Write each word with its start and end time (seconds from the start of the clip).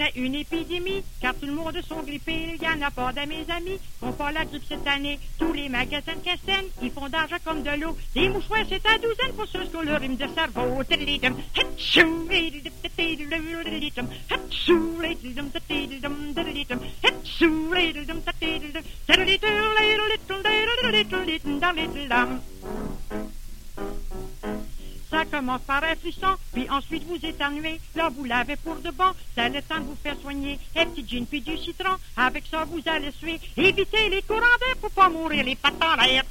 a 0.00 0.08
une 0.16 0.34
épidémie, 0.34 1.02
car 1.20 1.34
tout 1.34 1.46
le 1.46 1.52
monde 1.52 1.80
sont 1.88 2.02
grippés. 2.02 2.56
Il 2.56 2.62
y 2.62 2.68
en 2.68 2.82
a 2.82 2.90
pas 2.90 3.12
de 3.12 3.26
mes 3.28 3.44
amis 3.50 3.78
qui 3.78 4.12
pas 4.18 4.32
la 4.32 4.44
grippe 4.44 4.62
cette 4.68 4.86
année. 4.86 5.18
Tous 5.38 5.52
les 5.52 5.68
magasins 5.68 6.14
de 6.14 6.24
Castagne, 6.24 6.66
ils 6.82 6.90
font 6.90 7.08
d'argent 7.08 7.36
comme 7.44 7.62
de 7.62 7.80
l'eau. 7.80 7.96
Les 8.14 8.28
mouchoirs, 8.28 8.64
c'est 8.68 8.86
à 8.86 8.98
douzaine 8.98 9.34
pour 9.36 9.46
ceux 9.46 9.64
qui 9.64 9.76
ont 9.76 9.82
le 9.82 9.96
rhume 9.96 10.16
de 10.16 10.26
cerveau. 10.34 10.82
Commence 25.30 25.62
par 25.62 25.82
un 25.82 25.96
frisson, 25.96 26.36
puis 26.52 26.68
ensuite 26.70 27.04
vous 27.04 27.16
éternuez. 27.16 27.80
Là, 27.96 28.08
vous 28.08 28.24
l'avez 28.24 28.56
pour 28.56 28.76
de 28.76 28.90
bon. 28.90 29.12
C'est 29.34 29.48
le 29.48 29.62
temps 29.62 29.80
de 29.80 29.84
vous 29.84 29.96
faire 30.02 30.16
soigner. 30.20 30.58
Et 30.76 30.84
petit 30.86 31.06
gin 31.06 31.26
puis 31.26 31.40
du 31.40 31.56
citron. 31.58 31.96
Avec 32.16 32.44
ça, 32.50 32.64
vous 32.64 32.80
allez 32.86 33.10
suer. 33.12 33.40
Évitez 33.56 34.08
les 34.10 34.22
courants 34.22 34.40
d'air 34.60 34.76
pour 34.80 34.90
pas 34.90 35.08
mourir 35.08 35.44
les 35.44 35.56
l'air. 35.56 36.24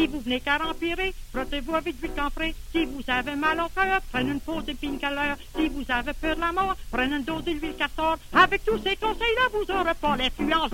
Si 0.00 0.06
vous 0.06 0.20
venez 0.20 0.40
qu'à 0.40 0.58
empirer, 0.64 1.12
frottez-vous 1.30 1.74
avec 1.74 2.00
du 2.00 2.08
camphré. 2.08 2.54
Si 2.72 2.86
vous 2.86 3.02
avez 3.06 3.36
mal 3.36 3.60
au 3.60 3.68
cœur, 3.68 4.00
prenez 4.10 4.30
une 4.30 4.40
pause 4.40 4.64
de 4.64 4.74
l'heure. 4.80 5.36
Si 5.54 5.68
vous 5.68 5.84
avez 5.90 6.14
peur 6.14 6.36
de 6.36 6.40
la 6.40 6.52
mort, 6.52 6.74
prenez 6.90 7.16
une 7.16 7.22
dose 7.22 7.44
d'huile 7.44 7.74
castor. 7.78 8.16
Avec 8.32 8.64
tous 8.64 8.78
ces 8.78 8.96
conseils-là, 8.96 9.50
vous 9.52 9.70
n'aurez 9.70 9.92
pas 10.00 10.16
l'influence. 10.16 10.70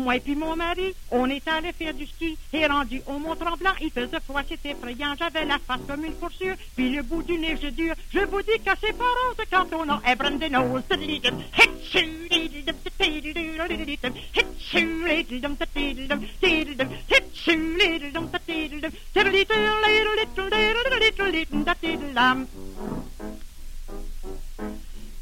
Moi 0.00 0.16
et 0.16 0.20
puis 0.20 0.34
mon 0.34 0.56
mari, 0.56 0.94
on 1.10 1.28
est 1.28 1.46
allé 1.46 1.72
faire 1.72 1.92
du 1.92 2.06
ski 2.06 2.36
et 2.54 2.66
rendu 2.66 3.02
au 3.06 3.18
Mont-Tremblant, 3.18 3.74
il 3.82 3.90
faisait 3.90 4.20
froid, 4.20 4.40
c'était 4.48 4.70
effrayant, 4.70 5.14
j'avais 5.18 5.44
la 5.44 5.58
face 5.58 5.80
comme 5.86 6.04
une 6.04 6.14
foursure, 6.14 6.54
puis 6.74 6.88
le 6.90 7.02
bout 7.02 7.22
du 7.22 7.36
nez 7.36 7.58
je 7.62 7.68
dure. 7.68 7.94
Je 8.12 8.20
vous 8.20 8.40
dis 8.40 8.58
que 8.64 8.72
c'est 8.80 8.96
pas 8.96 9.04
rose 9.04 9.46
quand 9.50 9.66
on 9.76 9.88
a 9.90 10.00
un 10.06 10.16
brin 10.16 10.30
de 10.30 10.46
nose. 10.48 10.82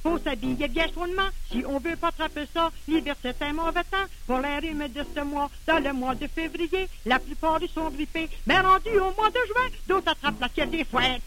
Faut 0.09 0.19
s'habiller 0.19 0.69
bien 0.69 0.87
chaudement 0.95 1.29
si 1.51 1.63
on 1.67 1.79
veut 1.79 1.97
pas 1.97 2.09
attraper 2.09 2.45
ça. 2.55 2.71
L'hiver, 2.87 3.15
c'est 3.23 3.41
un 3.43 3.53
mauvais 3.53 3.85
temps 3.85 4.07
pour 4.27 4.39
l'air 4.39 4.63
humide 4.63 4.93
de 4.93 5.05
ce 5.15 5.21
mois. 5.23 5.51
Dans 5.67 5.83
le 5.83 5.93
mois 5.93 6.15
de 6.15 6.27
février, 6.27 6.89
la 7.05 7.19
plupart 7.19 7.59
ils 7.61 7.69
sont 7.69 7.91
grippés. 7.91 8.29
Mais 8.47 8.59
rendu 8.59 8.91
au 8.97 9.13
mois 9.19 9.31
de 9.31 9.41
juin, 9.49 9.69
d'autres 9.87 10.13
attrapent 10.13 10.41
la 10.41 10.49
quête 10.49 10.71
des 10.71 10.85
foins. 10.85 11.19